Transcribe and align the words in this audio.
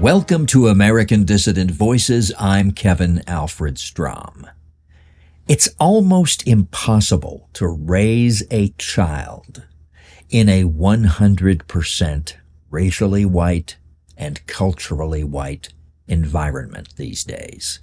Welcome 0.00 0.46
to 0.46 0.68
American 0.68 1.24
Dissident 1.24 1.72
Voices. 1.72 2.32
I'm 2.38 2.70
Kevin 2.70 3.20
Alfred 3.26 3.80
Strom. 3.80 4.46
It's 5.48 5.68
almost 5.80 6.46
impossible 6.46 7.50
to 7.54 7.66
raise 7.66 8.44
a 8.52 8.68
child 8.78 9.66
in 10.30 10.48
a 10.48 10.62
100% 10.62 12.34
racially 12.70 13.24
white 13.24 13.76
and 14.16 14.46
culturally 14.46 15.24
white 15.24 15.70
environment 16.06 16.94
these 16.94 17.24
days. 17.24 17.80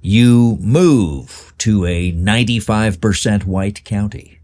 You 0.00 0.58
move 0.60 1.54
to 1.58 1.86
a 1.86 2.10
95% 2.10 3.44
white 3.44 3.84
county. 3.84 4.40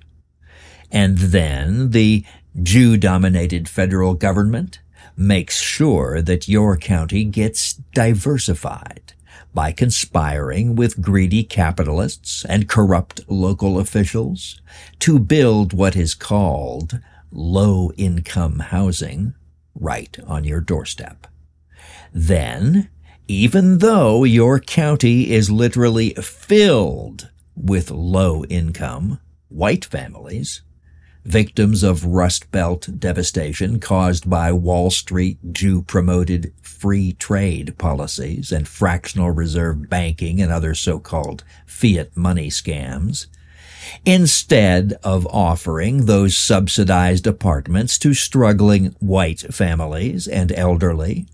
And 0.92 1.18
then 1.18 1.90
the 1.90 2.24
Jew 2.62 2.96
dominated 2.96 3.68
federal 3.68 4.14
government 4.14 4.78
makes 5.20 5.60
sure 5.60 6.22
that 6.22 6.48
your 6.48 6.76
county 6.76 7.24
gets 7.24 7.74
diversified 7.74 9.12
by 9.52 9.70
conspiring 9.70 10.74
with 10.74 11.02
greedy 11.02 11.44
capitalists 11.44 12.44
and 12.46 12.68
corrupt 12.68 13.20
local 13.28 13.78
officials 13.78 14.60
to 14.98 15.18
build 15.18 15.72
what 15.74 15.94
is 15.94 16.14
called 16.14 17.00
low 17.30 17.90
income 17.96 18.60
housing 18.60 19.34
right 19.74 20.18
on 20.26 20.44
your 20.44 20.60
doorstep. 20.60 21.26
Then, 22.12 22.88
even 23.28 23.78
though 23.78 24.24
your 24.24 24.58
county 24.58 25.30
is 25.30 25.50
literally 25.50 26.10
filled 26.14 27.30
with 27.54 27.90
low 27.90 28.44
income 28.46 29.20
white 29.48 29.84
families, 29.84 30.62
victims 31.24 31.82
of 31.82 32.04
Rust 32.04 32.50
Belt 32.50 32.88
devastation 32.98 33.78
caused 33.78 34.28
by 34.28 34.52
Wall 34.52 34.90
Street 34.90 35.38
Jew 35.52 35.82
promoted 35.82 36.52
free 36.62 37.12
trade 37.12 37.76
policies 37.76 38.50
and 38.50 38.66
fractional 38.66 39.30
reserve 39.30 39.90
banking 39.90 40.40
and 40.40 40.50
other 40.50 40.74
so-called 40.74 41.44
fiat 41.66 42.16
money 42.16 42.48
scams, 42.48 43.26
instead 44.04 44.94
of 45.02 45.26
offering 45.26 46.06
those 46.06 46.36
subsidized 46.36 47.26
apartments 47.26 47.98
to 47.98 48.14
struggling 48.14 48.94
white 49.00 49.40
families 49.52 50.26
and 50.26 50.52
elderly, 50.52 51.26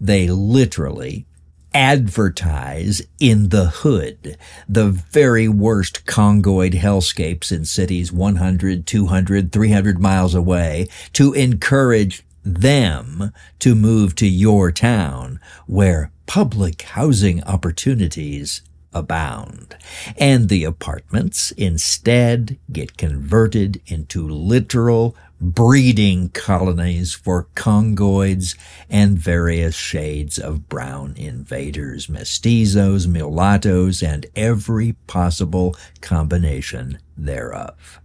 they 0.00 0.28
literally 0.28 1.26
advertise 1.72 3.02
in 3.18 3.50
the 3.50 3.66
hood, 3.66 4.36
the 4.68 4.88
very 4.88 5.48
worst 5.48 6.06
Congoid 6.06 6.74
hellscapes 6.74 7.52
in 7.52 7.64
cities 7.64 8.12
100, 8.12 8.86
200, 8.86 9.52
300 9.52 9.98
miles 9.98 10.34
away 10.34 10.88
to 11.12 11.32
encourage 11.32 12.24
them 12.44 13.32
to 13.58 13.74
move 13.74 14.14
to 14.16 14.26
your 14.26 14.72
town 14.72 15.38
where 15.66 16.10
public 16.26 16.82
housing 16.82 17.42
opportunities 17.44 18.62
abound. 18.92 19.76
And 20.16 20.48
the 20.48 20.64
apartments 20.64 21.52
instead 21.52 22.58
get 22.72 22.96
converted 22.96 23.80
into 23.86 24.28
literal 24.28 25.16
breeding 25.40 26.28
colonies 26.28 27.14
for 27.14 27.48
Congoids 27.54 28.56
and 28.88 29.18
various 29.18 29.74
shades 29.74 30.38
of 30.38 30.68
brown 30.68 31.14
invaders, 31.16 32.08
mestizos, 32.08 33.06
mulattoes, 33.06 34.02
and 34.02 34.26
every 34.36 34.92
possible 35.06 35.74
combination 36.00 36.98
thereof. 37.16 38.00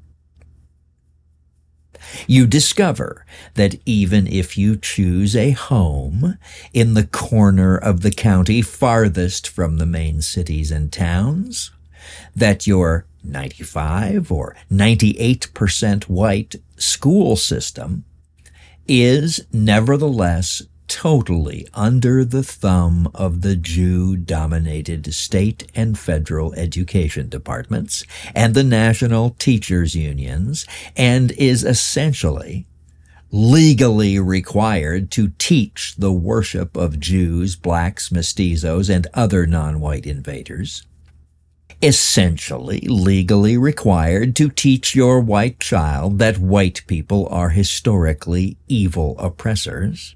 You 2.27 2.45
discover 2.47 3.25
that 3.55 3.75
even 3.85 4.27
if 4.27 4.57
you 4.57 4.77
choose 4.77 5.35
a 5.35 5.51
home 5.51 6.37
in 6.73 6.93
the 6.93 7.05
corner 7.07 7.77
of 7.77 8.01
the 8.01 8.11
county 8.11 8.61
farthest 8.61 9.47
from 9.47 9.77
the 9.77 9.85
main 9.85 10.21
cities 10.21 10.71
and 10.71 10.91
towns, 10.91 11.71
that 12.35 12.67
your 12.67 13.05
95 13.23 14.31
or 14.31 14.55
98% 14.71 16.03
white 16.03 16.55
school 16.77 17.35
system 17.35 18.05
is 18.87 19.45
nevertheless 19.51 20.61
totally 20.87 21.67
under 21.73 22.23
the 22.23 22.43
thumb 22.43 23.09
of 23.15 23.41
the 23.41 23.55
Jew 23.55 24.15
dominated 24.15 25.13
state 25.13 25.69
and 25.73 25.97
federal 25.97 26.53
education 26.53 27.27
departments 27.27 28.03
and 28.35 28.53
the 28.53 28.63
national 28.63 29.31
teachers 29.31 29.95
unions 29.95 30.65
and 30.95 31.31
is 31.31 31.63
essentially 31.63 32.67
legally 33.31 34.19
required 34.19 35.09
to 35.11 35.29
teach 35.39 35.95
the 35.97 36.11
worship 36.11 36.77
of 36.77 36.99
Jews, 36.99 37.55
blacks, 37.55 38.09
mestizos, 38.09 38.93
and 38.93 39.07
other 39.13 39.47
non-white 39.47 40.05
invaders 40.05 40.83
essentially 41.85 42.79
legally 42.79 43.55
required 43.55 44.35
to 44.35 44.49
teach 44.49 44.95
your 44.95 45.19
white 45.19 45.59
child 45.59 46.17
that 46.17 46.39
white 46.39 46.81
people 46.87 47.27
are 47.29 47.49
historically 47.49 48.57
evil 48.67 49.15
oppressors, 49.19 50.15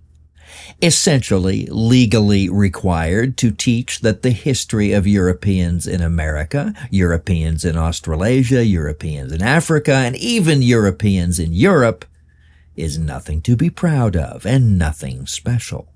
essentially 0.81 1.67
legally 1.67 2.49
required 2.49 3.37
to 3.37 3.51
teach 3.51 3.99
that 3.99 4.23
the 4.23 4.31
history 4.31 4.93
of 4.93 5.05
Europeans 5.05 5.85
in 5.85 6.01
America, 6.01 6.73
Europeans 6.89 7.63
in 7.63 7.77
Australasia, 7.77 8.65
Europeans 8.65 9.31
in 9.31 9.43
Africa, 9.43 9.93
and 9.93 10.15
even 10.15 10.63
Europeans 10.63 11.37
in 11.37 11.53
Europe 11.53 12.03
is 12.75 12.97
nothing 12.97 13.41
to 13.41 13.55
be 13.55 13.69
proud 13.69 14.15
of 14.15 14.43
and 14.43 14.75
nothing 14.79 15.27
special. 15.27 15.87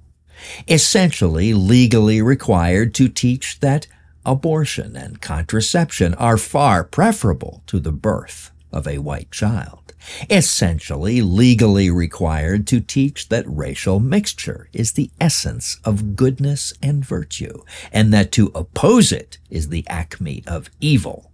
Essentially 0.67 1.51
legally 1.51 2.22
required 2.22 2.94
to 2.94 3.09
teach 3.09 3.59
that 3.61 3.88
abortion 4.25 4.95
and 4.95 5.22
contraception 5.22 6.13
are 6.16 6.38
far 6.38 6.84
preferable 6.84 7.63
to 7.67 7.79
the 7.79 7.91
birth 7.91 8.51
of 8.72 8.88
a 8.88 8.97
white 8.97 9.31
child, 9.31 9.94
essentially 10.29 11.22
legally 11.22 11.89
required 11.89 12.66
to 12.67 12.79
teach 12.79 13.29
that 13.29 13.45
racial 13.47 14.00
mixture 14.00 14.67
is 14.73 14.94
the 14.94 15.11
essence 15.22 15.78
of 15.85 16.16
goodness 16.16 16.73
and 16.81 17.06
virtue, 17.06 17.63
and 17.91 18.11
that 18.13 18.31
to 18.31 18.51
oppose 18.56 19.11
it 19.11 19.38
is 19.50 19.69
the 19.69 19.85
acme 19.88 20.44
of 20.47 20.69
evil. 20.79 21.31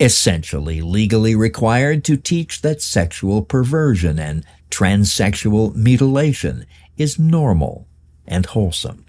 Essentially 0.00 0.80
legally 0.80 1.34
required 1.34 2.04
to 2.04 2.16
teach 2.16 2.62
that 2.62 2.82
sexual 2.82 3.42
perversion 3.42 4.18
and 4.18 4.44
transsexual 4.70 5.74
mutilation 5.74 6.66
is 6.96 7.18
normal 7.18 7.86
and 8.26 8.46
wholesome 8.46 9.05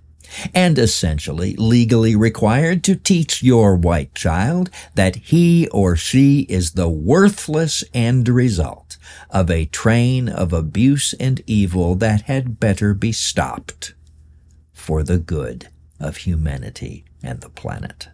and 0.54 0.78
essentially 0.78 1.56
legally 1.56 2.16
required 2.16 2.84
to 2.84 2.96
teach 2.96 3.44
your 3.44 3.76
white 3.76 4.14
child 4.14 4.70
that 4.96 5.16
he 5.16 5.68
or 5.70 5.96
she 5.96 6.42
is 6.50 6.72
the 6.72 6.90
worthless 6.90 7.84
end 7.94 8.28
result 8.28 8.98
of 9.30 9.50
a 9.50 9.66
train 9.66 10.30
of 10.30 10.54
abuse 10.54 11.14
and 11.20 11.42
evil 11.48 11.96
that 11.96 12.22
had 12.22 12.60
better 12.60 12.94
be 12.94 13.12
stopped 13.12 13.94
for 14.74 15.04
the 15.04 15.18
good 15.18 15.70
of 16.00 16.18
humanity 16.18 17.06
and 17.24 17.42
the 17.42 17.50
planet. 17.50 18.10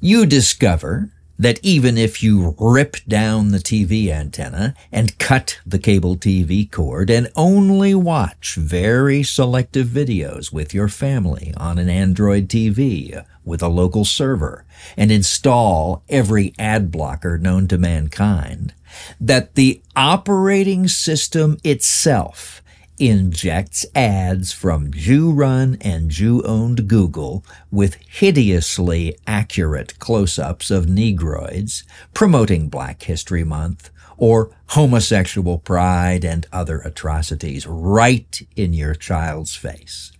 You 0.00 0.26
discover 0.26 1.12
that 1.40 1.58
even 1.62 1.96
if 1.96 2.22
you 2.22 2.54
rip 2.58 2.96
down 3.08 3.48
the 3.48 3.58
TV 3.58 4.08
antenna 4.08 4.74
and 4.92 5.16
cut 5.16 5.58
the 5.64 5.78
cable 5.78 6.14
TV 6.14 6.70
cord 6.70 7.08
and 7.08 7.32
only 7.34 7.94
watch 7.94 8.56
very 8.56 9.22
selective 9.22 9.86
videos 9.86 10.52
with 10.52 10.74
your 10.74 10.86
family 10.86 11.54
on 11.56 11.78
an 11.78 11.88
Android 11.88 12.46
TV 12.46 13.24
with 13.42 13.62
a 13.62 13.68
local 13.68 14.04
server 14.04 14.66
and 14.98 15.10
install 15.10 16.02
every 16.10 16.52
ad 16.58 16.90
blocker 16.90 17.38
known 17.38 17.66
to 17.68 17.78
mankind, 17.78 18.74
that 19.18 19.54
the 19.54 19.80
operating 19.96 20.88
system 20.88 21.56
itself 21.64 22.59
injects 23.00 23.86
ads 23.94 24.52
from 24.52 24.92
Jew-run 24.92 25.78
and 25.80 26.10
Jew-owned 26.10 26.86
Google 26.86 27.44
with 27.70 27.94
hideously 27.94 29.16
accurate 29.26 29.98
close-ups 29.98 30.70
of 30.70 30.84
Negroids 30.84 31.82
promoting 32.12 32.68
Black 32.68 33.02
History 33.02 33.42
Month 33.42 33.90
or 34.18 34.54
homosexual 34.66 35.56
pride 35.58 36.26
and 36.26 36.46
other 36.52 36.80
atrocities 36.80 37.66
right 37.66 38.46
in 38.54 38.74
your 38.74 38.94
child's 38.94 39.56
face. 39.56 40.12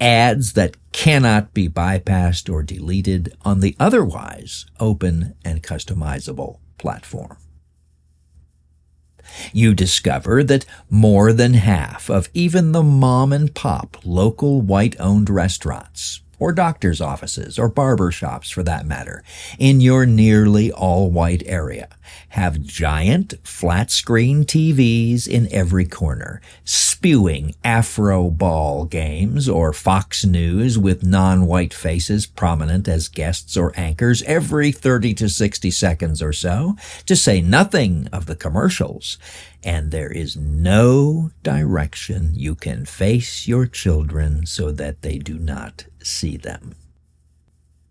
Ads 0.00 0.52
that 0.52 0.76
cannot 0.92 1.52
be 1.52 1.68
bypassed 1.68 2.50
or 2.50 2.62
deleted 2.62 3.36
on 3.44 3.58
the 3.58 3.74
otherwise 3.80 4.64
open 4.78 5.34
and 5.44 5.62
customizable 5.62 6.58
platform 6.78 7.36
you 9.52 9.74
discover 9.74 10.42
that 10.44 10.64
more 10.90 11.32
than 11.32 11.54
half 11.54 12.08
of 12.08 12.28
even 12.34 12.72
the 12.72 12.82
mom 12.82 13.32
and 13.32 13.54
pop 13.54 13.96
local 14.04 14.60
white 14.60 14.96
owned 14.98 15.30
restaurants 15.30 16.20
or 16.38 16.52
doctor's 16.52 17.00
offices 17.00 17.58
or 17.58 17.68
barber 17.68 18.10
shops 18.10 18.50
for 18.50 18.62
that 18.62 18.86
matter 18.86 19.22
in 19.58 19.80
your 19.80 20.06
nearly 20.06 20.70
all 20.72 21.10
white 21.10 21.42
area 21.46 21.88
have 22.30 22.62
giant 22.62 23.34
flat 23.42 23.90
screen 23.90 24.44
TVs 24.44 25.26
in 25.26 25.52
every 25.52 25.84
corner 25.84 26.40
spewing 26.64 27.54
Afro 27.64 28.28
ball 28.28 28.84
games 28.84 29.48
or 29.48 29.72
Fox 29.72 30.24
News 30.24 30.76
with 30.76 31.04
non-white 31.04 31.72
faces 31.72 32.26
prominent 32.26 32.88
as 32.88 33.08
guests 33.08 33.56
or 33.56 33.72
anchors 33.76 34.22
every 34.24 34.72
30 34.72 35.14
to 35.14 35.28
60 35.28 35.70
seconds 35.70 36.20
or 36.20 36.32
so, 36.32 36.76
to 37.06 37.14
say 37.14 37.40
nothing 37.40 38.08
of 38.12 38.26
the 38.26 38.34
commercials. 38.34 39.16
And 39.64 39.90
there 39.90 40.10
is 40.10 40.36
no 40.36 41.30
direction 41.42 42.32
you 42.34 42.54
can 42.54 42.84
face 42.84 43.48
your 43.48 43.66
children 43.66 44.46
so 44.46 44.70
that 44.72 45.02
they 45.02 45.18
do 45.18 45.38
not 45.38 45.86
see 46.02 46.36
them. 46.36 46.76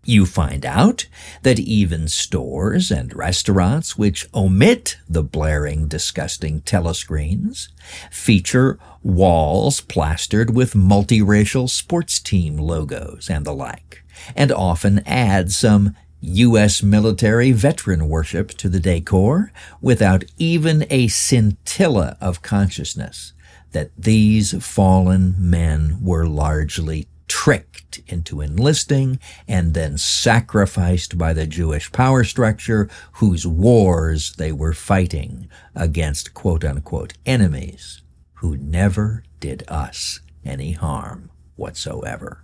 You 0.04 0.24
find 0.24 0.64
out 0.64 1.06
that 1.42 1.58
even 1.58 2.08
stores 2.08 2.90
and 2.90 3.14
restaurants 3.14 3.98
which 3.98 4.26
omit 4.32 4.96
the 5.06 5.22
blaring, 5.22 5.86
disgusting 5.86 6.62
telescreens 6.62 7.68
feature 8.10 8.78
walls 9.02 9.82
plastered 9.82 10.54
with 10.54 10.72
multiracial 10.72 11.68
sports 11.68 12.20
team 12.20 12.56
logos 12.56 13.28
and 13.28 13.44
the 13.44 13.52
like, 13.52 14.02
and 14.34 14.50
often 14.50 15.02
add 15.04 15.52
some 15.52 15.94
U.S. 16.20 16.82
military 16.82 17.52
veteran 17.52 18.08
worship 18.08 18.50
to 18.52 18.68
the 18.68 18.80
decor 18.80 19.52
without 19.80 20.24
even 20.36 20.84
a 20.90 21.08
scintilla 21.08 22.16
of 22.20 22.42
consciousness 22.42 23.32
that 23.72 23.90
these 23.96 24.52
fallen 24.64 25.34
men 25.38 25.98
were 26.00 26.26
largely 26.26 27.06
tricked 27.28 28.00
into 28.08 28.40
enlisting 28.40 29.20
and 29.46 29.74
then 29.74 29.96
sacrificed 29.98 31.18
by 31.18 31.32
the 31.32 31.46
Jewish 31.46 31.92
power 31.92 32.24
structure 32.24 32.88
whose 33.12 33.46
wars 33.46 34.34
they 34.36 34.50
were 34.50 34.72
fighting 34.72 35.48
against 35.74 36.34
quote 36.34 36.64
unquote 36.64 37.14
enemies 37.26 38.02
who 38.34 38.56
never 38.56 39.22
did 39.40 39.62
us 39.68 40.20
any 40.44 40.72
harm 40.72 41.30
whatsoever. 41.56 42.42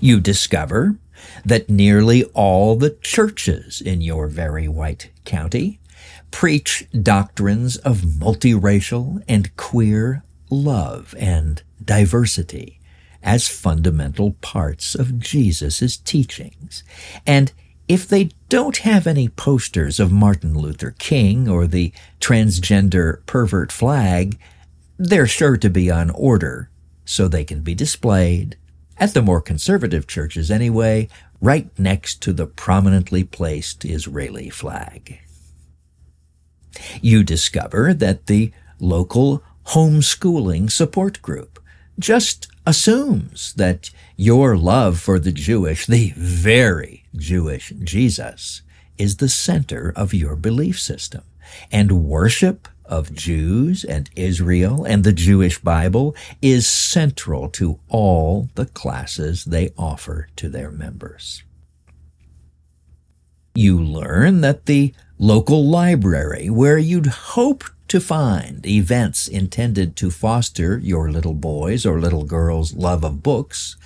You 0.00 0.20
discover 0.20 0.96
that 1.44 1.70
nearly 1.70 2.24
all 2.34 2.76
the 2.76 2.90
churches 3.02 3.80
in 3.80 4.00
your 4.00 4.26
very 4.26 4.68
white 4.68 5.10
county 5.24 5.80
preach 6.30 6.86
doctrines 7.02 7.76
of 7.78 7.98
multiracial 7.98 9.22
and 9.28 9.54
queer 9.56 10.24
love 10.50 11.14
and 11.18 11.62
diversity 11.84 12.80
as 13.22 13.48
fundamental 13.48 14.32
parts 14.40 14.94
of 14.94 15.18
Jesus' 15.18 15.96
teachings. 15.96 16.82
And 17.26 17.52
if 17.88 18.08
they 18.08 18.30
don't 18.48 18.78
have 18.78 19.06
any 19.06 19.28
posters 19.28 20.00
of 20.00 20.10
Martin 20.10 20.54
Luther 20.54 20.94
King 20.98 21.48
or 21.48 21.66
the 21.66 21.92
transgender 22.20 23.24
pervert 23.26 23.70
flag, 23.70 24.38
they're 24.98 25.26
sure 25.26 25.56
to 25.56 25.70
be 25.70 25.90
on 25.90 26.10
order 26.10 26.70
so 27.04 27.28
they 27.28 27.44
can 27.44 27.60
be 27.60 27.74
displayed, 27.74 28.56
at 29.02 29.14
the 29.14 29.20
more 29.20 29.40
conservative 29.40 30.06
churches 30.06 30.48
anyway, 30.48 31.08
right 31.40 31.76
next 31.76 32.22
to 32.22 32.32
the 32.32 32.46
prominently 32.46 33.24
placed 33.24 33.84
Israeli 33.84 34.48
flag. 34.48 35.18
You 37.00 37.24
discover 37.24 37.94
that 37.94 38.26
the 38.26 38.52
local 38.78 39.42
homeschooling 39.74 40.70
support 40.70 41.20
group 41.20 41.58
just 41.98 42.46
assumes 42.64 43.54
that 43.54 43.90
your 44.16 44.56
love 44.56 45.00
for 45.00 45.18
the 45.18 45.32
Jewish, 45.32 45.84
the 45.84 46.12
very 46.16 47.02
Jewish 47.16 47.72
Jesus, 47.82 48.62
is 48.98 49.16
the 49.16 49.28
center 49.28 49.92
of 49.96 50.14
your 50.14 50.36
belief 50.36 50.78
system. 50.78 51.24
And 51.72 52.04
worship 52.04 52.68
of 52.92 53.14
Jews 53.14 53.84
and 53.84 54.10
Israel 54.14 54.84
and 54.84 55.02
the 55.02 55.14
Jewish 55.14 55.58
Bible 55.58 56.14
is 56.42 56.68
central 56.68 57.48
to 57.48 57.80
all 57.88 58.50
the 58.54 58.66
classes 58.66 59.46
they 59.46 59.70
offer 59.78 60.28
to 60.36 60.50
their 60.50 60.70
members. 60.70 61.42
You 63.54 63.82
learn 63.82 64.42
that 64.42 64.66
the 64.66 64.92
local 65.18 65.64
library, 65.64 66.50
where 66.50 66.76
you'd 66.76 67.06
hope 67.06 67.64
to 67.88 67.98
find 67.98 68.66
events 68.66 69.26
intended 69.26 69.96
to 69.96 70.10
foster 70.10 70.78
your 70.78 71.10
little 71.10 71.34
boy's 71.34 71.86
or 71.86 71.98
little 71.98 72.24
girl's 72.24 72.74
love 72.74 73.04
of 73.04 73.22
books, 73.22 73.76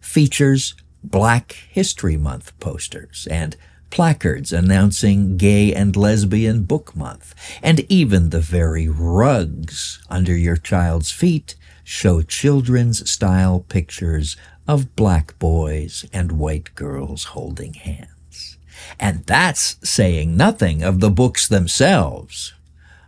features 0.00 0.74
Black 1.04 1.52
History 1.70 2.16
Month 2.16 2.58
posters 2.58 3.28
and 3.30 3.56
placards 3.90 4.52
announcing 4.52 5.36
Gay 5.36 5.72
and 5.74 5.96
Lesbian 5.96 6.64
Book 6.64 6.94
Month, 6.96 7.34
and 7.62 7.80
even 7.90 8.30
the 8.30 8.40
very 8.40 8.88
rugs 8.88 10.00
under 10.10 10.36
your 10.36 10.56
child's 10.56 11.10
feet 11.10 11.54
show 11.84 12.20
children's 12.20 13.08
style 13.08 13.60
pictures 13.60 14.36
of 14.66 14.96
black 14.96 15.38
boys 15.38 16.04
and 16.12 16.32
white 16.32 16.74
girls 16.74 17.24
holding 17.24 17.74
hands. 17.74 18.58
And 18.98 19.24
that's 19.24 19.76
saying 19.88 20.36
nothing 20.36 20.82
of 20.82 21.00
the 21.00 21.10
books 21.10 21.46
themselves, 21.46 22.54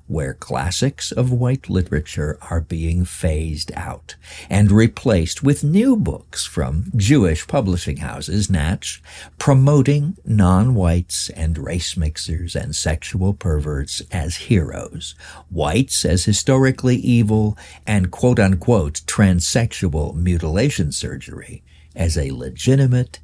where 0.09 0.35
classics 0.35 1.13
of 1.13 1.31
white 1.31 1.69
literature 1.69 2.39
are 2.51 2.61
being 2.61 3.05
phased 3.05 3.71
out 3.77 4.17
and 4.51 4.73
replaced 4.73 5.43
with 5.43 5.63
new 5.63 5.95
books 5.95 6.47
from 6.47 6.91
Jewish 6.97 7.47
publishing 7.47 7.99
houses, 7.99 8.51
Natch, 8.51 9.03
promoting 9.39 10.17
non-whites 10.25 11.29
and 11.31 11.59
race 11.59 11.97
mixers 11.97 12.57
and 12.57 12.75
sexual 12.75 13.35
perverts 13.35 14.03
as 14.11 14.37
heroes, 14.37 15.15
whites 15.51 16.05
as 16.05 16.25
historically 16.25 16.97
evil, 16.97 17.57
and 17.87 18.11
quote-unquote 18.11 19.03
transsexual 19.07 20.15
mutilation 20.15 20.91
surgery 20.91 21.63
as 21.95 22.17
a 22.17 22.31
legitimate, 22.31 23.21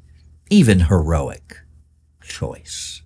even 0.49 0.81
heroic 0.81 1.61
choice 2.21 3.01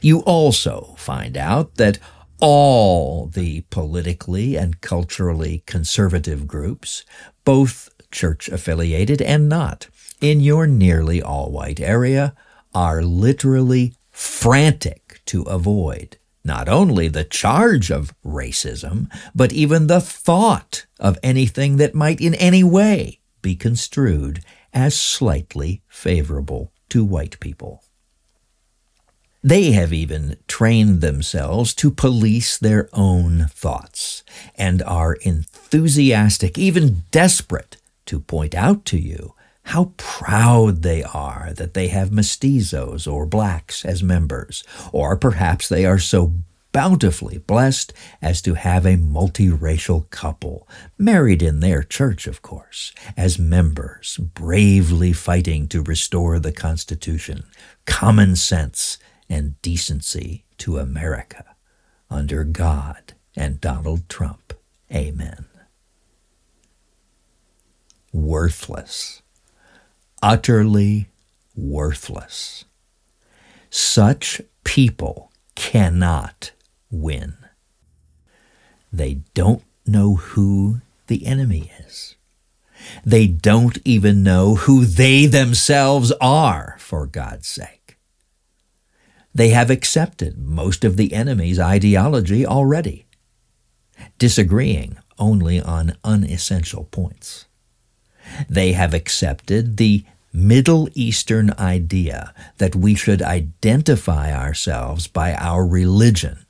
you 0.00 0.20
also 0.20 0.94
find 0.98 1.36
out 1.36 1.76
that 1.76 1.98
all 2.40 3.26
the 3.26 3.62
politically 3.62 4.56
and 4.56 4.80
culturally 4.80 5.62
conservative 5.66 6.46
groups, 6.46 7.04
both 7.44 7.88
church 8.10 8.48
affiliated 8.48 9.20
and 9.20 9.48
not, 9.48 9.88
in 10.20 10.40
your 10.40 10.66
nearly 10.66 11.20
all 11.20 11.50
white 11.50 11.80
area, 11.80 12.34
are 12.74 13.02
literally 13.02 13.94
frantic 14.10 15.20
to 15.26 15.42
avoid 15.42 16.18
not 16.44 16.68
only 16.68 17.08
the 17.08 17.24
charge 17.24 17.90
of 17.90 18.14
racism, 18.24 19.08
but 19.34 19.52
even 19.52 19.86
the 19.86 20.00
thought 20.00 20.86
of 20.98 21.18
anything 21.22 21.76
that 21.76 21.94
might 21.94 22.20
in 22.20 22.34
any 22.34 22.64
way 22.64 23.20
be 23.42 23.54
construed 23.54 24.42
as 24.72 24.98
slightly 24.98 25.82
favorable 25.88 26.72
to 26.88 27.04
white 27.04 27.38
people. 27.40 27.82
They 29.42 29.70
have 29.72 29.92
even 29.92 30.36
trained 30.48 31.00
themselves 31.00 31.72
to 31.74 31.92
police 31.92 32.58
their 32.58 32.88
own 32.92 33.46
thoughts 33.50 34.24
and 34.56 34.82
are 34.82 35.14
enthusiastic, 35.14 36.58
even 36.58 37.04
desperate, 37.12 37.76
to 38.06 38.18
point 38.20 38.54
out 38.54 38.84
to 38.86 38.98
you 38.98 39.34
how 39.64 39.92
proud 39.96 40.82
they 40.82 41.02
are 41.02 41.52
that 41.54 41.74
they 41.74 41.88
have 41.88 42.08
mestizos 42.10 43.06
or 43.06 43.26
blacks 43.26 43.84
as 43.84 44.02
members, 44.02 44.64
or 44.92 45.14
perhaps 45.14 45.68
they 45.68 45.84
are 45.84 45.98
so 45.98 46.32
bountifully 46.72 47.38
blessed 47.38 47.92
as 48.20 48.42
to 48.42 48.54
have 48.54 48.86
a 48.86 48.96
multiracial 48.96 50.08
couple, 50.10 50.66
married 50.96 51.42
in 51.42 51.60
their 51.60 51.82
church, 51.82 52.26
of 52.26 52.42
course, 52.42 52.92
as 53.16 53.38
members, 53.38 54.18
bravely 54.18 55.12
fighting 55.12 55.68
to 55.68 55.82
restore 55.82 56.38
the 56.38 56.52
Constitution, 56.52 57.44
common 57.84 58.36
sense, 58.36 58.98
and 59.28 59.60
decency 59.62 60.44
to 60.58 60.78
America 60.78 61.44
under 62.10 62.44
God 62.44 63.14
and 63.36 63.60
Donald 63.60 64.08
Trump. 64.08 64.54
Amen. 64.92 65.46
Worthless. 68.12 69.22
Utterly 70.22 71.08
worthless. 71.54 72.64
Such 73.70 74.40
people 74.64 75.30
cannot 75.54 76.52
win. 76.90 77.36
They 78.92 79.20
don't 79.34 79.62
know 79.86 80.14
who 80.14 80.80
the 81.06 81.26
enemy 81.26 81.70
is. 81.86 82.16
They 83.04 83.26
don't 83.26 83.78
even 83.84 84.22
know 84.22 84.54
who 84.54 84.84
they 84.84 85.26
themselves 85.26 86.12
are, 86.20 86.76
for 86.78 87.06
God's 87.06 87.48
sake. 87.48 87.77
They 89.38 89.50
have 89.50 89.70
accepted 89.70 90.36
most 90.36 90.84
of 90.84 90.96
the 90.96 91.12
enemy's 91.12 91.60
ideology 91.60 92.44
already, 92.44 93.06
disagreeing 94.18 94.98
only 95.16 95.60
on 95.60 95.96
unessential 96.02 96.86
points. 96.86 97.46
They 98.50 98.72
have 98.72 98.94
accepted 98.94 99.76
the 99.76 100.04
Middle 100.32 100.88
Eastern 100.92 101.52
idea 101.56 102.34
that 102.56 102.74
we 102.74 102.96
should 102.96 103.22
identify 103.22 104.34
ourselves 104.34 105.06
by 105.06 105.34
our 105.34 105.64
religion 105.64 106.44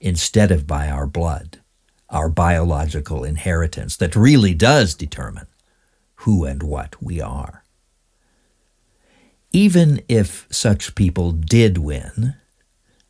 instead 0.00 0.50
of 0.50 0.66
by 0.66 0.90
our 0.90 1.06
blood, 1.06 1.60
our 2.08 2.28
biological 2.28 3.22
inheritance 3.22 3.96
that 3.98 4.16
really 4.16 4.54
does 4.54 4.92
determine 4.92 5.46
who 6.16 6.44
and 6.44 6.64
what 6.64 7.00
we 7.00 7.20
are. 7.20 7.59
Even 9.52 10.00
if 10.08 10.46
such 10.50 10.94
people 10.94 11.32
did 11.32 11.78
win, 11.78 12.34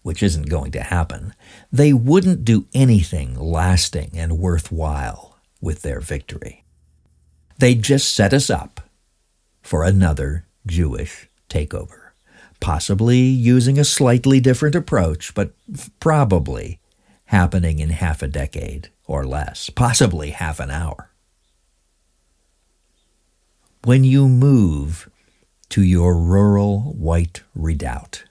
which 0.02 0.22
isn't 0.22 0.48
going 0.48 0.72
to 0.72 0.82
happen, 0.82 1.34
they 1.70 1.92
wouldn't 1.92 2.44
do 2.44 2.66
anything 2.72 3.38
lasting 3.38 4.12
and 4.14 4.38
worthwhile 4.38 5.36
with 5.60 5.82
their 5.82 6.00
victory. 6.00 6.64
They'd 7.58 7.82
just 7.82 8.14
set 8.14 8.32
us 8.32 8.48
up 8.48 8.80
for 9.60 9.84
another 9.84 10.46
Jewish 10.66 11.28
takeover, 11.50 12.12
possibly 12.58 13.18
using 13.18 13.78
a 13.78 13.84
slightly 13.84 14.40
different 14.40 14.74
approach, 14.74 15.34
but 15.34 15.52
probably 16.00 16.80
happening 17.26 17.78
in 17.78 17.90
half 17.90 18.22
a 18.22 18.28
decade 18.28 18.88
or 19.06 19.26
less, 19.26 19.68
possibly 19.68 20.30
half 20.30 20.58
an 20.58 20.70
hour. 20.70 21.10
When 23.84 24.04
you 24.04 24.26
move 24.26 25.09
to 25.70 25.82
your 25.82 26.16
rural 26.16 26.92
white 26.92 27.42
redoubt, 27.54 28.24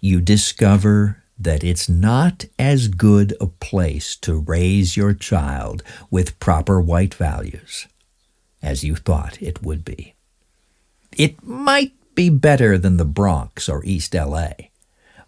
you 0.00 0.20
discover 0.20 1.22
that 1.38 1.62
it's 1.62 1.88
not 1.88 2.44
as 2.58 2.88
good 2.88 3.36
a 3.40 3.46
place 3.46 4.16
to 4.16 4.40
raise 4.40 4.96
your 4.96 5.14
child 5.14 5.82
with 6.10 6.38
proper 6.40 6.80
white 6.80 7.14
values 7.14 7.86
as 8.60 8.82
you 8.82 8.96
thought 8.96 9.40
it 9.40 9.62
would 9.62 9.84
be. 9.84 10.14
It 11.16 11.42
might 11.44 11.92
be 12.14 12.28
better 12.28 12.76
than 12.76 12.96
the 12.96 13.04
Bronx 13.04 13.68
or 13.68 13.84
East 13.84 14.14
LA, 14.14 14.50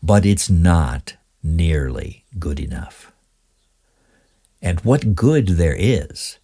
but 0.03 0.27
it's 0.27 0.51
not 0.51 1.15
nearly 1.43 2.25
good 2.39 2.59
enough. 2.59 3.13
And 4.61 4.81
what 4.81 5.15
good 5.15 5.49
there 5.49 5.77
is 5.79 6.39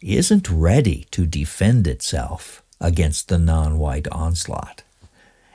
isn't 0.00 0.50
ready 0.50 1.06
to 1.10 1.26
defend 1.26 1.86
itself 1.86 2.63
against 2.80 3.28
the 3.28 3.38
non 3.38 3.78
white 3.78 4.08
onslaught 4.08 4.82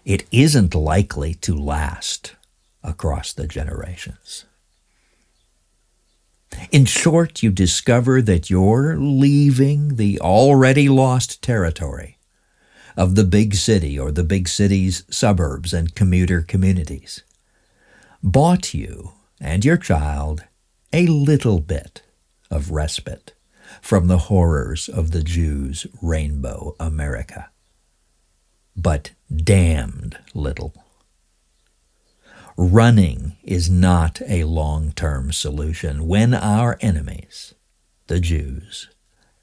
it 0.09 0.25
isn't 0.31 0.73
likely 0.73 1.35
to 1.35 1.55
last 1.55 2.35
across 2.83 3.31
the 3.31 3.47
generations. 3.47 4.45
In 6.71 6.85
short, 6.85 7.43
you 7.43 7.51
discover 7.51 8.19
that 8.23 8.49
you're 8.49 8.97
leaving 8.97 9.97
the 9.97 10.19
already 10.19 10.89
lost 10.89 11.43
territory 11.43 12.17
of 12.97 13.13
the 13.13 13.23
big 13.23 13.53
city 13.53 13.99
or 13.99 14.11
the 14.11 14.23
big 14.23 14.47
city's 14.47 15.03
suburbs 15.11 15.73
and 15.73 15.93
commuter 15.93 16.41
communities. 16.41 17.23
Bought 18.23 18.73
you 18.73 19.11
and 19.39 19.63
your 19.63 19.77
child 19.77 20.43
a 20.91 21.05
little 21.05 21.59
bit 21.59 22.01
of 22.49 22.71
respite 22.71 23.33
from 23.81 24.07
the 24.07 24.17
horrors 24.17 24.87
of 24.89 25.11
the 25.11 25.23
Jews' 25.23 25.87
rainbow 26.01 26.75
America 26.79 27.49
but 28.81 29.11
damned 29.33 30.17
little. 30.33 30.73
Running 32.55 33.37
is 33.43 33.69
not 33.69 34.21
a 34.27 34.43
long 34.45 34.91
term 34.91 35.31
solution 35.31 36.07
when 36.07 36.33
our 36.33 36.77
enemies, 36.81 37.53
the 38.07 38.19
Jews, 38.19 38.89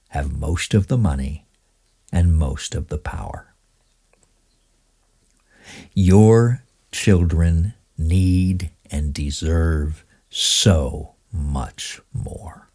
have 0.08 0.38
most 0.38 0.74
of 0.74 0.88
the 0.88 0.98
money 0.98 1.46
and 2.12 2.36
most 2.36 2.74
of 2.74 2.88
the 2.88 2.98
power. 2.98 3.54
Your 5.92 6.62
children 6.92 7.74
need 7.98 8.70
and 8.90 9.12
deserve 9.12 10.04
so 10.30 11.14
much 11.32 12.00
more. 12.12 12.65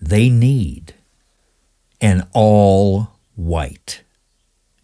They 0.00 0.28
need 0.28 0.94
an 2.00 2.26
all 2.32 3.12
white 3.34 4.02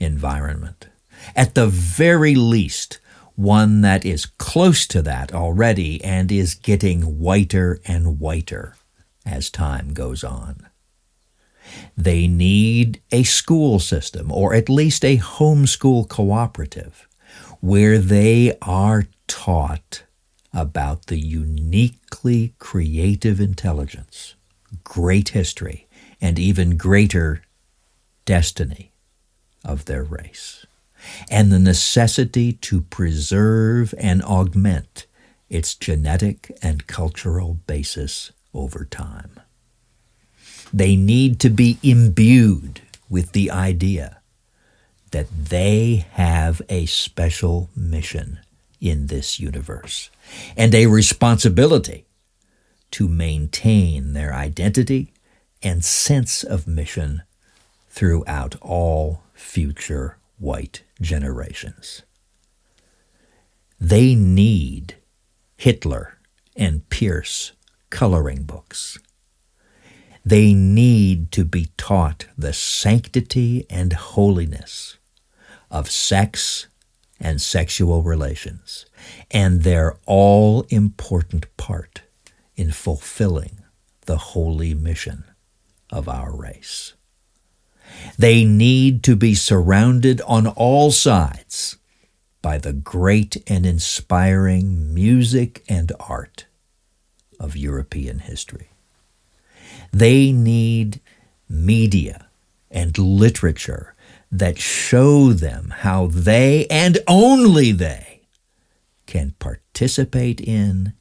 environment. 0.00 0.88
At 1.36 1.54
the 1.54 1.66
very 1.66 2.34
least, 2.34 2.98
one 3.36 3.80
that 3.82 4.04
is 4.04 4.26
close 4.26 4.86
to 4.88 5.02
that 5.02 5.32
already 5.32 6.02
and 6.04 6.30
is 6.30 6.54
getting 6.54 7.18
whiter 7.18 7.80
and 7.86 8.18
whiter 8.18 8.76
as 9.24 9.50
time 9.50 9.92
goes 9.94 10.24
on. 10.24 10.66
They 11.96 12.26
need 12.26 13.00
a 13.10 13.22
school 13.22 13.78
system, 13.78 14.30
or 14.32 14.54
at 14.54 14.68
least 14.68 15.04
a 15.04 15.18
homeschool 15.18 16.08
cooperative, 16.08 17.08
where 17.60 17.98
they 17.98 18.56
are 18.60 19.06
taught 19.26 20.02
about 20.52 21.06
the 21.06 21.18
uniquely 21.18 22.54
creative 22.58 23.40
intelligence, 23.40 24.34
great 24.84 25.30
history, 25.30 25.86
and 26.20 26.38
even 26.38 26.76
greater 26.76 27.42
destiny 28.24 28.92
of 29.64 29.84
their 29.84 30.02
race, 30.02 30.66
and 31.30 31.50
the 31.50 31.58
necessity 31.58 32.52
to 32.54 32.82
preserve 32.82 33.94
and 33.98 34.22
augment 34.22 35.06
its 35.48 35.74
genetic 35.74 36.56
and 36.62 36.86
cultural 36.86 37.54
basis 37.66 38.32
over 38.54 38.84
time. 38.84 39.40
They 40.72 40.96
need 40.96 41.38
to 41.40 41.50
be 41.50 41.78
imbued 41.82 42.80
with 43.10 43.32
the 43.32 43.50
idea 43.50 44.22
that 45.10 45.28
they 45.30 46.06
have 46.12 46.62
a 46.70 46.86
special 46.86 47.68
mission 47.76 48.38
in 48.80 49.08
this 49.08 49.38
universe 49.38 50.10
and 50.56 50.74
a 50.74 50.86
responsibility 50.86 52.06
to 52.92 53.08
maintain 53.08 54.12
their 54.12 54.32
identity 54.32 55.12
and 55.62 55.84
sense 55.84 56.42
of 56.42 56.66
mission 56.66 57.22
throughout 57.88 58.56
all 58.60 59.22
future 59.34 60.16
white 60.38 60.82
generations. 61.00 62.02
They 63.80 64.14
need 64.14 64.96
Hitler 65.56 66.18
and 66.56 66.88
Pierce 66.88 67.52
coloring 67.90 68.44
books. 68.44 68.98
They 70.24 70.54
need 70.54 71.32
to 71.32 71.44
be 71.44 71.68
taught 71.76 72.26
the 72.38 72.52
sanctity 72.52 73.66
and 73.68 73.92
holiness 73.92 74.96
of 75.70 75.90
sex 75.90 76.68
and 77.20 77.40
sexual 77.40 78.02
relations 78.02 78.86
and 79.30 79.62
their 79.62 79.96
all 80.06 80.62
important 80.68 81.56
part 81.56 82.02
in 82.62 82.70
fulfilling 82.70 83.64
the 84.06 84.16
holy 84.16 84.72
mission 84.72 85.24
of 85.90 86.08
our 86.08 86.32
race. 86.32 86.94
They 88.16 88.44
need 88.44 89.02
to 89.02 89.16
be 89.16 89.34
surrounded 89.34 90.20
on 90.20 90.46
all 90.46 90.92
sides 90.92 91.76
by 92.40 92.58
the 92.58 92.72
great 92.72 93.36
and 93.48 93.66
inspiring 93.66 94.94
music 94.94 95.64
and 95.68 95.90
art 95.98 96.46
of 97.40 97.56
European 97.56 98.20
history. 98.20 98.70
They 99.92 100.30
need 100.30 101.00
media 101.48 102.28
and 102.70 102.96
literature 102.96 103.96
that 104.30 104.60
show 104.60 105.32
them 105.32 105.74
how 105.78 106.06
they 106.06 106.66
and 106.68 106.98
only 107.08 107.72
they 107.72 108.22
can 109.06 109.34
participate 109.40 110.40
in 110.40 110.92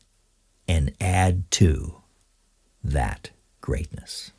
and 0.71 0.93
add 1.01 1.43
to 1.51 1.95
that 2.81 3.29
greatness. 3.59 4.31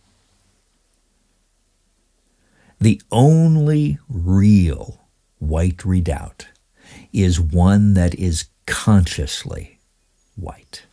The 2.80 3.02
only 3.12 3.98
real 4.08 5.02
white 5.38 5.84
redoubt 5.84 6.48
is 7.12 7.38
one 7.38 7.92
that 7.92 8.14
is 8.14 8.46
consciously 8.64 9.78
white. 10.34 10.86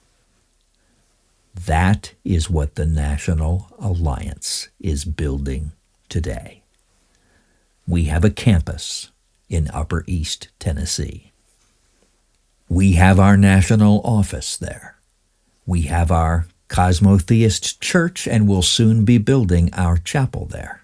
That 1.55 2.15
is 2.25 2.50
what 2.50 2.75
the 2.75 2.86
National 2.86 3.69
Alliance 3.79 4.67
is 4.81 5.05
building 5.05 5.72
today. 6.10 6.63
We 7.88 8.03
have 8.05 8.25
a 8.25 8.29
campus 8.29 9.10
in 9.48 9.69
Upper 9.69 10.03
East 10.05 10.50
Tennessee. 10.60 11.31
We 12.67 12.93
have 12.93 13.22
our 13.22 13.38
national 13.38 14.01
office 14.03 14.58
there. 14.58 14.99
We 15.70 15.84
have 15.84 16.10
our 16.12 16.48
Cosmotheist 16.68 17.80
church 17.80 18.28
and 18.28 18.48
will 18.48 18.64
soon 18.64 19.06
be 19.06 19.20
building 19.20 19.70
our 19.74 19.98
chapel 19.98 20.46
there 20.46 20.80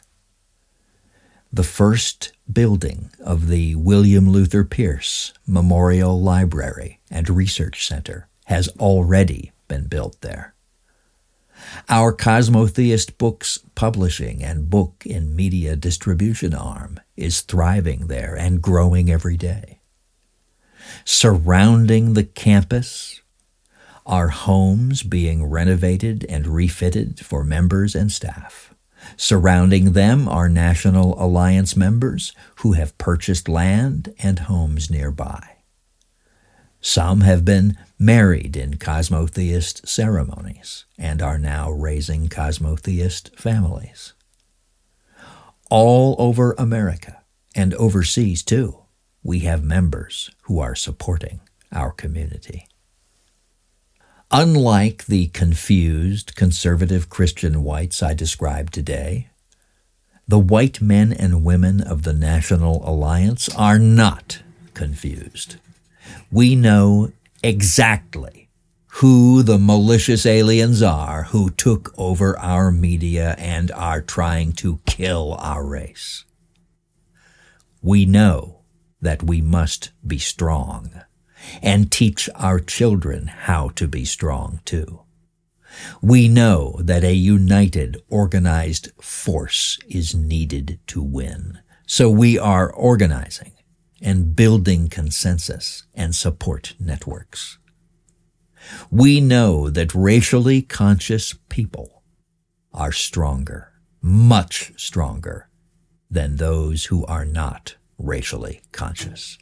the 1.55 1.63
first 1.63 2.33
building 2.51 3.09
of 3.23 3.47
the 3.47 3.75
William 3.75 4.29
Luther 4.29 4.65
Pierce 4.65 5.31
Memorial 5.47 6.21
Library 6.21 6.99
and 7.09 7.29
Research 7.29 7.87
Center 7.87 8.27
has 8.47 8.67
already 8.77 9.53
been 9.69 9.87
built 9.87 10.19
there. 10.19 10.53
Our 11.87 12.11
Cosmotheist 12.11 13.17
Books 13.17 13.59
publishing 13.73 14.43
and 14.43 14.69
book 14.69 15.05
and 15.09 15.33
media 15.33 15.77
distribution 15.77 16.53
arm 16.53 16.99
is 17.15 17.39
thriving 17.39 18.07
there 18.07 18.35
and 18.35 18.61
growing 18.61 19.09
every 19.09 19.37
day. 19.37 19.79
Surrounding 21.05 22.15
the 22.15 22.25
campus 22.25 23.21
Our 24.05 24.27
homes 24.27 25.01
being 25.01 25.45
renovated 25.45 26.25
and 26.29 26.45
refitted 26.45 27.25
for 27.25 27.43
members 27.43 27.95
and 27.95 28.11
staff. 28.11 28.73
Surrounding 29.17 29.93
them 29.93 30.27
are 30.29 30.47
National 30.47 31.21
Alliance 31.21 31.75
members 31.75 32.31
who 32.57 32.73
have 32.73 32.97
purchased 32.99 33.49
land 33.49 34.13
and 34.19 34.39
homes 34.39 34.91
nearby. 34.91 35.55
Some 36.81 37.21
have 37.21 37.43
been 37.43 37.77
married 37.97 38.55
in 38.55 38.77
cosmotheist 38.77 39.87
ceremonies 39.87 40.85
and 40.99 41.19
are 41.19 41.39
now 41.39 41.71
raising 41.71 42.27
cosmotheist 42.27 43.35
families. 43.35 44.13
All 45.71 46.15
over 46.19 46.53
America 46.59 47.23
and 47.55 47.73
overseas 47.73 48.43
too, 48.43 48.81
we 49.23 49.39
have 49.39 49.63
members 49.63 50.29
who 50.43 50.59
are 50.59 50.75
supporting 50.75 51.39
our 51.71 51.91
community. 51.91 52.67
Unlike 54.31 55.05
the 55.05 55.27
confused 55.27 56.35
conservative 56.35 57.09
Christian 57.09 57.63
whites 57.63 58.01
I 58.01 58.15
described 58.15 58.73
today, 58.73 59.29
the 60.27 60.39
white 60.39 60.81
men 60.81 61.13
and 61.13 61.43
women 61.43 61.79
of 61.79 62.03
the 62.03 62.13
National 62.13 62.81
Alliance 62.89 63.47
are 63.49 63.77
not 63.77 64.41
confused. 64.73 65.57
We 66.31 66.55
know 66.55 67.11
exactly 67.43 68.49
who 68.99 69.43
the 69.43 69.59
malicious 69.59 70.25
aliens 70.25 70.81
are 70.81 71.23
who 71.23 71.51
took 71.51 71.93
over 71.95 72.37
our 72.39 72.71
media 72.71 73.35
and 73.37 73.69
are 73.71 74.01
trying 74.01 74.53
to 74.53 74.79
kill 74.87 75.35
our 75.39 75.63
race. 75.63 76.23
We 77.83 78.05
know 78.07 78.61
that 79.01 79.21
we 79.21 79.41
must 79.41 79.91
be 80.05 80.17
strong 80.17 81.01
and 81.61 81.91
teach 81.91 82.29
our 82.35 82.59
children 82.59 83.27
how 83.27 83.69
to 83.69 83.87
be 83.87 84.05
strong 84.05 84.59
too. 84.65 85.01
We 86.01 86.27
know 86.27 86.79
that 86.81 87.03
a 87.03 87.13
united, 87.13 88.01
organized 88.09 88.91
force 89.01 89.77
is 89.87 90.15
needed 90.15 90.79
to 90.87 91.01
win. 91.01 91.59
So 91.85 92.09
we 92.09 92.39
are 92.39 92.71
organizing 92.71 93.51
and 94.01 94.35
building 94.35 94.87
consensus 94.87 95.85
and 95.93 96.15
support 96.15 96.75
networks. 96.79 97.57
We 98.89 99.21
know 99.21 99.69
that 99.69 99.93
racially 99.93 100.61
conscious 100.61 101.35
people 101.49 102.03
are 102.73 102.91
stronger, 102.91 103.71
much 104.01 104.73
stronger 104.77 105.49
than 106.09 106.35
those 106.35 106.85
who 106.85 107.05
are 107.05 107.25
not 107.25 107.75
racially 107.97 108.61
conscious. 108.71 109.37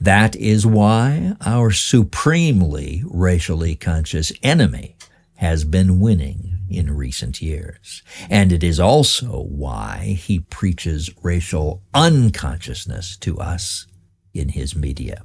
That 0.00 0.36
is 0.36 0.66
why 0.66 1.36
our 1.44 1.70
supremely 1.70 3.02
racially 3.06 3.74
conscious 3.74 4.32
enemy 4.42 4.96
has 5.36 5.64
been 5.64 6.00
winning 6.00 6.58
in 6.68 6.96
recent 6.96 7.40
years. 7.40 8.02
And 8.28 8.52
it 8.52 8.64
is 8.64 8.80
also 8.80 9.42
why 9.42 10.16
he 10.18 10.40
preaches 10.40 11.10
racial 11.22 11.82
unconsciousness 11.94 13.16
to 13.18 13.38
us 13.38 13.86
in 14.34 14.50
his 14.50 14.74
media. 14.74 15.22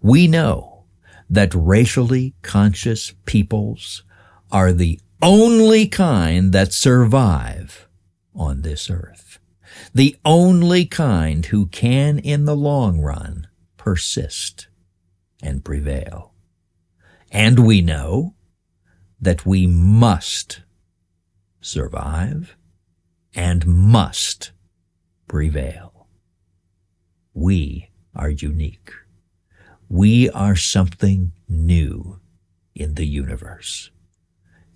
We 0.00 0.26
know 0.26 0.84
that 1.28 1.54
racially 1.54 2.34
conscious 2.42 3.12
peoples 3.26 4.02
are 4.50 4.72
the 4.72 4.98
only 5.20 5.86
kind 5.86 6.52
that 6.52 6.72
survive 6.72 7.88
on 8.34 8.62
this 8.62 8.88
earth. 8.88 9.37
The 9.94 10.16
only 10.24 10.84
kind 10.86 11.44
who 11.46 11.66
can 11.66 12.18
in 12.18 12.44
the 12.44 12.56
long 12.56 13.00
run 13.00 13.48
persist 13.76 14.68
and 15.42 15.64
prevail. 15.64 16.32
And 17.30 17.66
we 17.66 17.80
know 17.80 18.34
that 19.20 19.46
we 19.46 19.66
must 19.66 20.62
survive 21.60 22.56
and 23.34 23.66
must 23.66 24.52
prevail. 25.26 26.08
We 27.34 27.90
are 28.14 28.30
unique. 28.30 28.92
We 29.88 30.28
are 30.30 30.56
something 30.56 31.32
new 31.48 32.20
in 32.74 32.94
the 32.94 33.06
universe. 33.06 33.90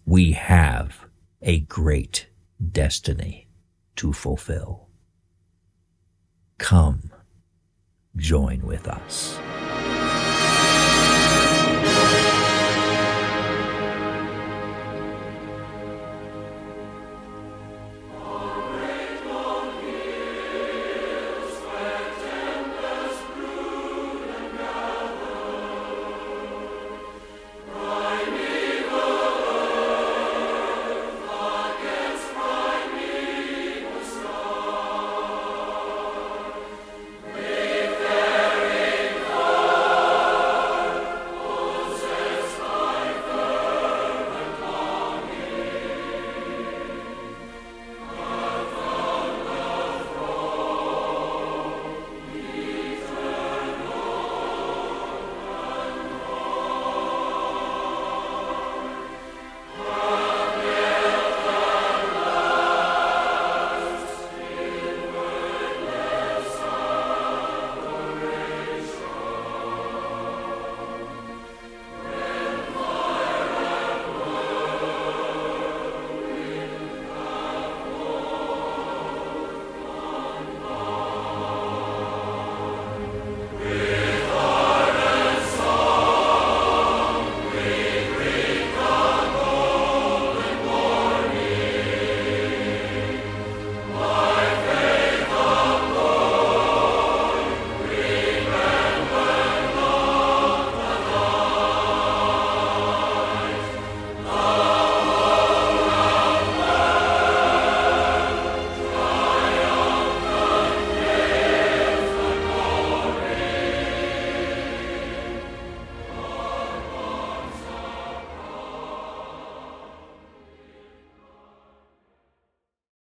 We 0.04 0.32
have 0.32 1.06
a 1.40 1.60
great 1.60 2.28
destiny 2.70 3.41
to 3.96 4.12
fulfill. 4.12 4.88
Come, 6.58 7.10
join 8.16 8.62
with 8.66 8.88
us. 8.88 9.38